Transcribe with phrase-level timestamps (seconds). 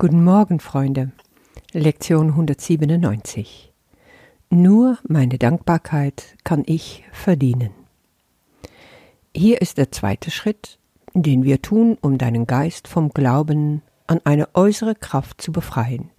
[0.00, 1.10] Guten Morgen, Freunde.
[1.72, 3.72] Lektion 197.
[4.48, 7.70] Nur meine Dankbarkeit kann ich verdienen.
[9.34, 10.78] Hier ist der zweite Schritt,
[11.14, 16.10] den wir tun, um deinen Geist vom Glauben an eine äußere Kraft zu befreien,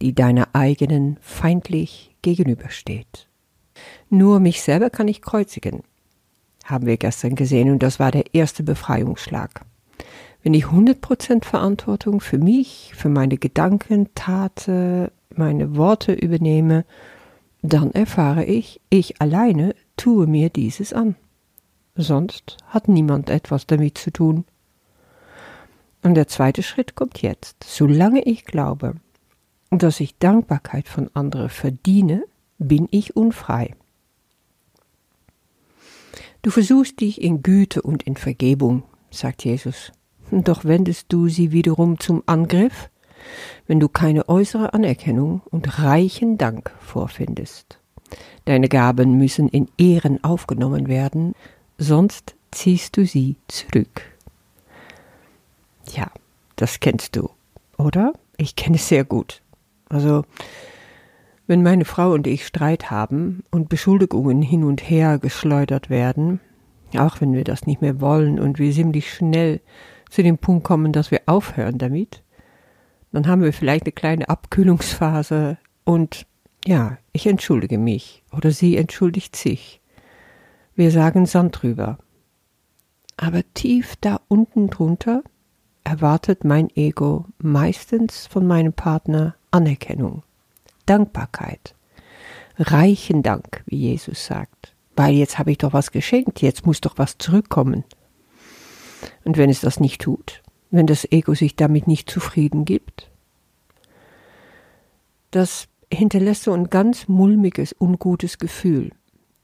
[0.00, 3.26] die deiner eigenen feindlich gegenübersteht.
[4.10, 5.82] Nur mich selber kann ich kreuzigen,
[6.62, 9.64] haben wir gestern gesehen, und das war der erste Befreiungsschlag.
[10.48, 16.86] Wenn ich 100% Verantwortung für mich, für meine Gedanken, Taten, meine Worte übernehme,
[17.60, 21.16] dann erfahre ich, ich alleine tue mir dieses an.
[21.96, 24.46] Sonst hat niemand etwas damit zu tun.
[26.02, 27.62] Und der zweite Schritt kommt jetzt.
[27.64, 28.94] Solange ich glaube,
[29.68, 32.24] dass ich Dankbarkeit von anderen verdiene,
[32.56, 33.74] bin ich unfrei.
[36.40, 39.92] Du versuchst dich in Güte und in Vergebung, sagt Jesus.
[40.30, 42.90] Doch wendest du sie wiederum zum Angriff,
[43.66, 47.78] wenn du keine äußere Anerkennung und reichen Dank vorfindest.
[48.44, 51.34] Deine Gaben müssen in Ehren aufgenommen werden,
[51.76, 54.02] sonst ziehst du sie zurück.
[55.92, 56.10] Ja,
[56.56, 57.30] das kennst du,
[57.76, 58.12] oder?
[58.36, 59.42] Ich kenne es sehr gut.
[59.88, 60.24] Also,
[61.46, 66.40] wenn meine Frau und ich Streit haben und Beschuldigungen hin und her geschleudert werden,
[66.96, 69.60] auch wenn wir das nicht mehr wollen und wir ziemlich schnell
[70.10, 72.22] zu dem Punkt kommen, dass wir aufhören damit,
[73.12, 76.26] dann haben wir vielleicht eine kleine Abkühlungsphase und
[76.66, 79.80] ja, ich entschuldige mich oder sie entschuldigt sich.
[80.74, 81.98] Wir sagen Sand drüber.
[83.16, 85.22] Aber tief da unten drunter
[85.82, 90.22] erwartet mein Ego meistens von meinem Partner Anerkennung.
[90.86, 91.74] Dankbarkeit.
[92.58, 94.74] Reichen Dank, wie Jesus sagt.
[94.94, 97.84] Weil jetzt habe ich doch was geschenkt, jetzt muss doch was zurückkommen.
[99.28, 103.10] Und wenn es das nicht tut, wenn das Ego sich damit nicht zufrieden gibt,
[105.32, 108.90] das hinterlässt so ein ganz mulmiges, ungutes Gefühl.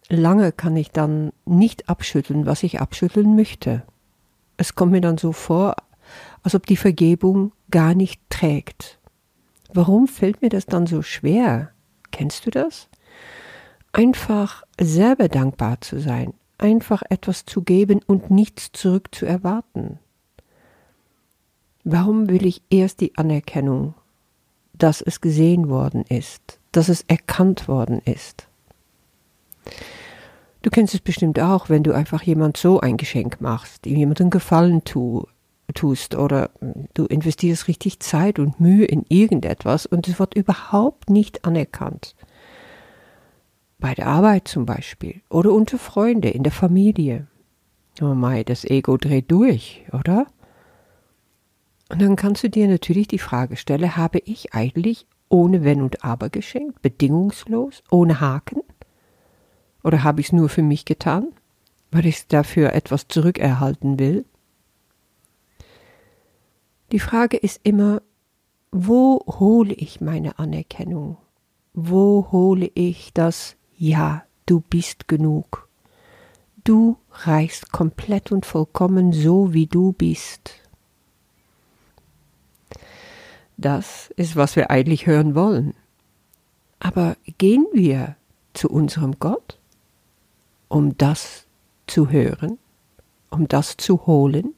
[0.08, 3.82] Lange kann ich dann nicht abschütteln, was ich abschütteln möchte.
[4.56, 5.76] Es kommt mir dann so vor,
[6.42, 8.98] als ob die Vergebung gar nicht trägt.
[9.74, 11.72] Warum fällt mir das dann so schwer?
[12.10, 12.88] Kennst du das?
[13.92, 19.98] Einfach selber dankbar zu sein, einfach etwas zu geben und nichts zurück zu erwarten.
[21.84, 23.94] Warum will ich erst die Anerkennung,
[24.72, 28.48] dass es gesehen worden ist, dass es erkannt worden ist?
[30.62, 34.30] Du kennst es bestimmt auch, wenn du einfach jemand so ein Geschenk machst, ihm jemanden
[34.30, 35.26] Gefallen tu,
[35.74, 36.50] tust oder
[36.94, 42.14] du investierst richtig Zeit und Mühe in irgendetwas und es wird überhaupt nicht anerkannt.
[43.84, 47.26] Bei der Arbeit zum Beispiel oder unter Freunde, in der Familie.
[48.00, 50.26] Oh mei, das Ego dreht durch, oder?
[51.90, 56.02] Und dann kannst du dir natürlich die Frage stellen, habe ich eigentlich ohne Wenn und
[56.02, 58.62] Aber geschenkt, bedingungslos, ohne Haken?
[59.82, 61.34] Oder habe ich es nur für mich getan,
[61.90, 64.24] weil ich dafür etwas zurückerhalten will?
[66.90, 68.00] Die Frage ist immer,
[68.72, 71.18] wo hole ich meine Anerkennung?
[71.74, 75.68] Wo hole ich das Ja, du bist genug?
[76.64, 80.54] Du reichst komplett und vollkommen so, wie du bist.
[83.58, 85.74] Das ist, was wir eigentlich hören wollen.
[86.80, 88.16] Aber gehen wir
[88.54, 89.58] zu unserem Gott,
[90.68, 91.44] um das
[91.86, 92.58] zu hören,
[93.28, 94.54] um das zu holen?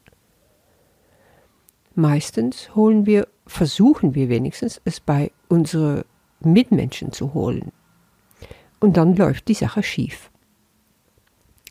[1.97, 6.05] Meistens holen wir, versuchen wir wenigstens, es bei unseren
[6.39, 7.73] Mitmenschen zu holen.
[8.81, 10.31] Und dann läuft die Sache schief.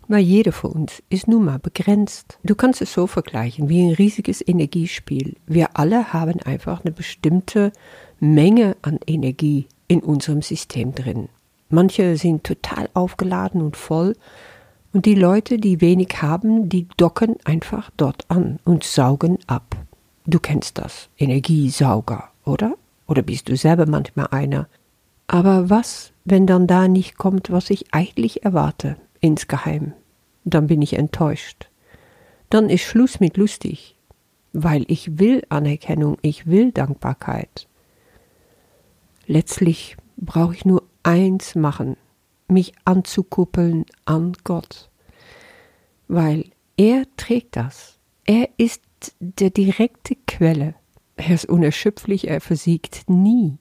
[0.07, 2.37] Weil jeder von uns ist nun mal begrenzt.
[2.43, 5.35] Du kannst es so vergleichen wie ein riesiges Energiespiel.
[5.47, 7.71] Wir alle haben einfach eine bestimmte
[8.19, 11.29] Menge an Energie in unserem System drin.
[11.69, 14.15] Manche sind total aufgeladen und voll
[14.95, 19.75] und die Leute, die wenig haben, die docken einfach dort an und saugen ab.
[20.25, 22.75] Du kennst das, Energiesauger, oder?
[23.05, 24.69] Oder bist du selber manchmal einer?
[25.27, 29.93] Aber was, wenn dann da nicht kommt, was ich eigentlich erwarte, insgeheim?
[30.43, 31.69] Dann bin ich enttäuscht.
[32.49, 33.95] Dann ist Schluss mit lustig,
[34.53, 37.67] weil ich will Anerkennung, ich will Dankbarkeit.
[39.25, 41.97] Letztlich brauche ich nur eins machen,
[42.47, 44.89] mich anzukuppeln an Gott,
[46.07, 47.97] weil er trägt das.
[48.25, 48.81] Er ist
[49.19, 50.75] der direkte Quelle.
[51.15, 53.57] Er ist unerschöpflich, er versiegt nie.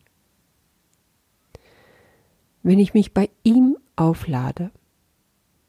[2.65, 4.71] Wenn ich mich bei ihm auflade,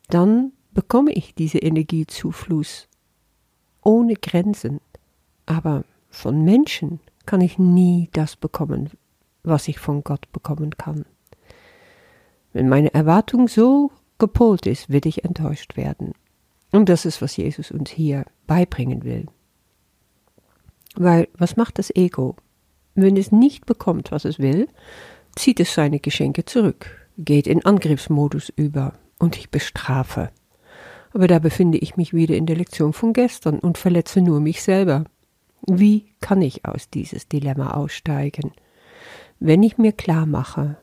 [0.07, 2.88] dann bekomme ich diese Energiezufluss
[3.83, 4.80] ohne Grenzen.
[5.45, 8.89] Aber von Menschen kann ich nie das bekommen,
[9.44, 11.06] was ich von Gott bekommen kann.
[12.53, 16.13] Wenn meine Erwartung so gepolt ist, wird ich enttäuscht werden.
[16.71, 19.25] Und das ist, was Jesus uns hier beibringen will.
[20.95, 22.38] Weil was macht das Ego?
[22.94, 24.69] Wenn es nicht bekommt, was es will,
[25.35, 30.31] zieht es seine Geschenke zurück, geht in Angriffsmodus über und ich bestrafe.
[31.13, 34.61] Aber da befinde ich mich wieder in der Lektion von gestern und verletze nur mich
[34.61, 35.05] selber.
[35.65, 38.51] Wie kann ich aus dieses Dilemma aussteigen?
[39.39, 40.77] Wenn ich mir klar mache,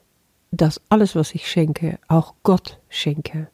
[0.50, 3.48] dass alles, was ich schenke, auch Gott schenke.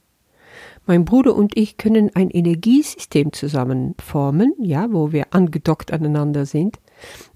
[0.86, 6.78] Mein Bruder und ich können ein Energiesystem zusammen formen, ja, wo wir angedockt aneinander sind.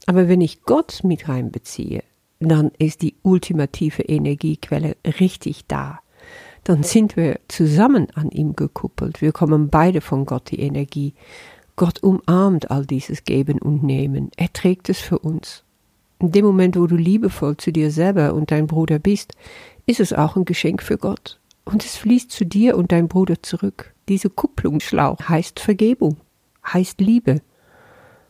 [0.06, 2.02] Aber wenn ich Gott mit reinbeziehe,
[2.48, 6.00] dann ist die ultimative Energiequelle richtig da.
[6.64, 9.20] Dann sind wir zusammen an ihm gekuppelt.
[9.20, 11.14] Wir kommen beide von Gott die Energie.
[11.74, 14.30] Gott umarmt all dieses Geben und Nehmen.
[14.36, 15.64] Er trägt es für uns.
[16.20, 19.32] In dem Moment, wo du liebevoll zu dir selber und dein Bruder bist,
[19.86, 21.40] ist es auch ein Geschenk für Gott.
[21.64, 23.92] Und es fließt zu dir und dein Bruder zurück.
[24.08, 26.16] Diese Kupplungsschlauch heißt Vergebung,
[26.64, 27.40] heißt Liebe.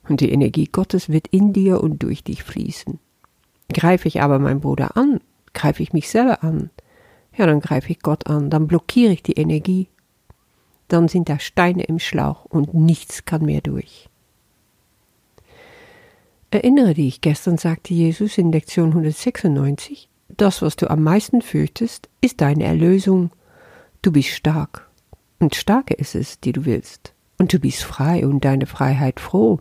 [0.08, 2.98] Und die Energie Gottes wird in dir und durch dich fließen.
[3.72, 5.20] Greife ich aber meinen Bruder an,
[5.54, 6.70] greife ich mich selber an,
[7.36, 9.88] ja, dann greife ich Gott an, dann blockiere ich die Energie.
[10.88, 14.08] Dann sind da Steine im Schlauch und nichts kann mehr durch.
[16.50, 22.42] Erinnere dich, gestern sagte Jesus in Lektion 196, das, was du am meisten fürchtest, ist
[22.42, 23.30] deine Erlösung.
[24.02, 24.90] Du bist stark.
[25.38, 27.14] Und starke ist es, die du willst.
[27.38, 29.60] Und du bist frei und deine Freiheit froh.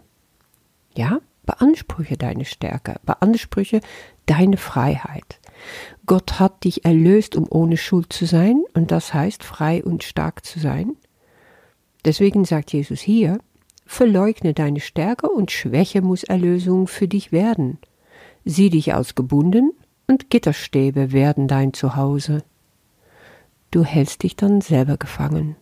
[0.95, 1.21] Ja?
[1.43, 3.81] Beanspruche deine Stärke, beanspruche
[4.25, 5.39] deine Freiheit.
[6.05, 10.45] Gott hat dich erlöst, um ohne Schuld zu sein, und das heißt frei und stark
[10.45, 10.95] zu sein.
[12.05, 13.39] Deswegen sagt Jesus hier,
[13.85, 17.77] verleugne deine Stärke und Schwäche muss Erlösung für dich werden.
[18.45, 19.71] Sieh dich als gebunden
[20.07, 22.43] und Gitterstäbe werden dein Zuhause.
[23.69, 25.55] Du hältst dich dann selber gefangen.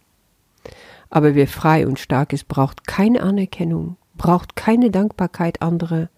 [1.10, 6.10] Aber wer frei und stark ist, braucht keine Anerkennung, braucht keine Dankbarkeit anderer.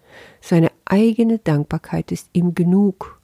[0.42, 3.18] Seine eigene Dankbarkeit ist ihm genug.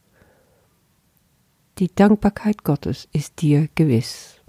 [1.79, 4.41] Die Dankbarkeit Gottes ist dir gewiss.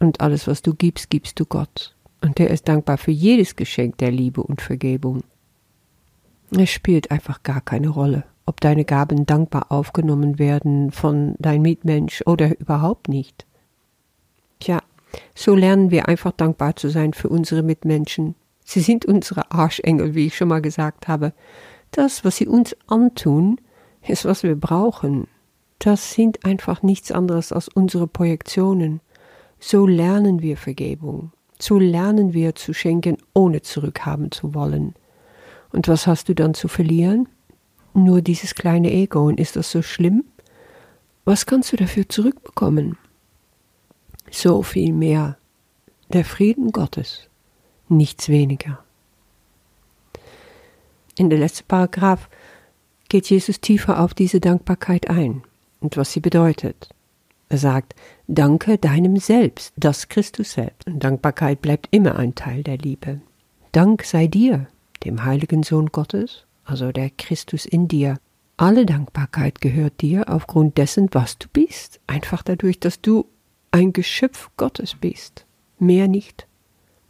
[0.00, 1.94] Und alles, was du gibst, gibst du Gott.
[2.20, 5.22] Und er ist dankbar für jedes Geschenk der Liebe und Vergebung.
[6.50, 12.22] Es spielt einfach gar keine Rolle, ob deine Gaben dankbar aufgenommen werden von dein Mitmensch
[12.26, 13.44] oder überhaupt nicht.
[14.60, 14.80] Tja,
[15.34, 18.34] so lernen wir einfach dankbar zu sein für unsere Mitmenschen,
[18.64, 21.32] Sie sind unsere Arschengel, wie ich schon mal gesagt habe.
[21.90, 23.60] Das, was sie uns antun,
[24.02, 25.28] ist, was wir brauchen.
[25.78, 29.00] Das sind einfach nichts anderes als unsere Projektionen.
[29.60, 31.30] So lernen wir Vergebung.
[31.58, 34.94] So lernen wir zu schenken, ohne zurückhaben zu wollen.
[35.72, 37.28] Und was hast du dann zu verlieren?
[37.92, 39.26] Nur dieses kleine Ego.
[39.26, 40.24] Und ist das so schlimm?
[41.24, 42.96] Was kannst du dafür zurückbekommen?
[44.30, 45.36] So viel mehr.
[46.12, 47.28] Der Frieden Gottes
[47.88, 48.82] nichts weniger.
[51.16, 52.28] In der letzten Paragraph
[53.08, 55.42] geht Jesus tiefer auf diese Dankbarkeit ein
[55.80, 56.88] und was sie bedeutet.
[57.48, 57.94] Er sagt,
[58.26, 60.86] danke deinem Selbst, das Christus selbst.
[60.88, 63.20] Und Dankbarkeit bleibt immer ein Teil der Liebe.
[63.70, 64.66] Dank sei dir,
[65.04, 68.18] dem heiligen Sohn Gottes, also der Christus in dir.
[68.56, 73.26] Alle Dankbarkeit gehört dir aufgrund dessen, was du bist, einfach dadurch, dass du
[73.70, 75.44] ein Geschöpf Gottes bist,
[75.78, 76.46] mehr nicht.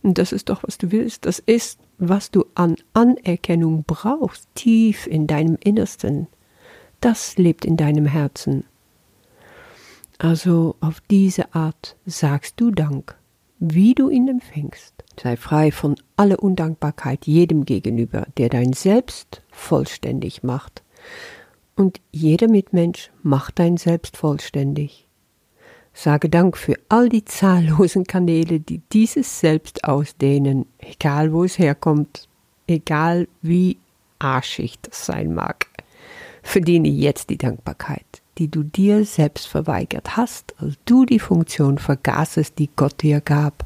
[0.04, 1.24] Und das ist doch, was du willst.
[1.24, 6.28] Das ist, was du an Anerkennung brauchst, tief in deinem Innersten.
[7.00, 8.64] Das lebt in deinem Herzen.
[10.18, 13.16] Also auf diese Art sagst du Dank,
[13.58, 14.92] wie du ihn empfängst.
[15.20, 20.82] Sei frei von aller Undankbarkeit jedem gegenüber, der dein Selbst vollständig macht.
[21.76, 25.03] Und jeder Mitmensch macht dein Selbst vollständig.
[25.96, 32.26] Sage Dank für all die zahllosen Kanäle, die dieses Selbst ausdehnen, egal wo es herkommt,
[32.66, 33.78] egal wie
[34.18, 35.68] arschig das sein mag.
[36.42, 38.04] Verdiene jetzt die Dankbarkeit,
[38.38, 43.64] die du dir selbst verweigert hast, als du die Funktion vergaßest, die Gott dir gab,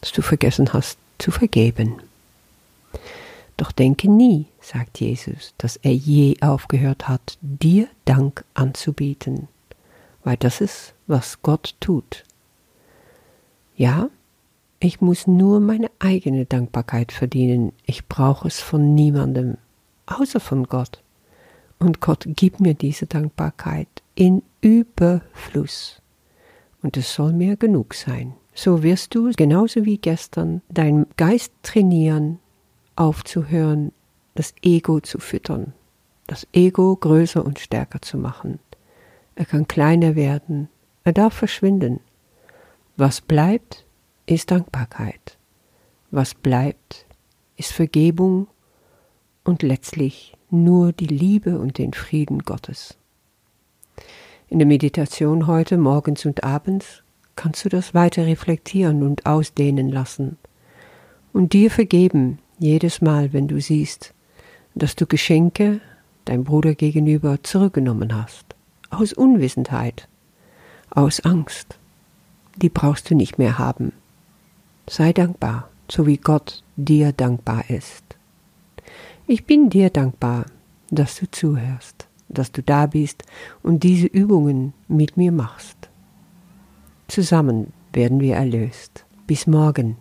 [0.00, 2.02] dass du vergessen hast zu vergeben.
[3.56, 9.48] Doch denke nie, sagt Jesus, dass er je aufgehört hat, dir Dank anzubieten
[10.24, 12.24] weil das ist, was Gott tut.
[13.76, 14.10] Ja,
[14.78, 17.72] ich muss nur meine eigene Dankbarkeit verdienen.
[17.84, 19.56] Ich brauche es von niemandem,
[20.06, 21.02] außer von Gott.
[21.78, 26.00] Und Gott gibt mir diese Dankbarkeit in Überfluss.
[26.82, 28.34] Und es soll mir genug sein.
[28.54, 32.38] So wirst du, genauso wie gestern, deinen Geist trainieren,
[32.96, 33.92] aufzuhören,
[34.34, 35.72] das Ego zu füttern,
[36.26, 38.58] das Ego größer und stärker zu machen.
[39.40, 40.68] Er kann kleiner werden,
[41.02, 42.00] er darf verschwinden.
[42.98, 43.86] Was bleibt,
[44.26, 45.38] ist Dankbarkeit.
[46.10, 47.06] Was bleibt,
[47.56, 48.48] ist Vergebung
[49.42, 52.98] und letztlich nur die Liebe und den Frieden Gottes.
[54.50, 57.02] In der Meditation heute, morgens und abends,
[57.34, 60.36] kannst du das weiter reflektieren und ausdehnen lassen
[61.32, 64.12] und dir vergeben jedes Mal, wenn du siehst,
[64.74, 65.80] dass du Geschenke
[66.26, 68.49] deinem Bruder gegenüber zurückgenommen hast,
[68.90, 70.08] aus Unwissenheit,
[70.90, 71.78] aus Angst.
[72.56, 73.92] Die brauchst du nicht mehr haben.
[74.88, 78.04] Sei dankbar, so wie Gott dir dankbar ist.
[79.26, 80.46] Ich bin dir dankbar,
[80.90, 83.22] dass du zuhörst, dass du da bist
[83.62, 85.88] und diese Übungen mit mir machst.
[87.06, 89.04] Zusammen werden wir erlöst.
[89.26, 89.96] Bis morgen.